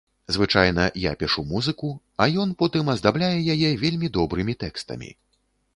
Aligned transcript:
Звычайна, 0.35 0.85
я 1.03 1.11
пішу 1.23 1.43
музыку, 1.51 1.91
а 2.25 2.27
ён 2.45 2.57
потым 2.63 2.91
аздабляе 2.95 3.37
яе 3.57 3.71
вельмі 3.85 4.13
добрымі 4.19 4.53
тэкстамі. 4.67 5.09